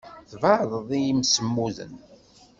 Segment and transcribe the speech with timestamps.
[0.29, 1.93] Tɛebded imsemmuden.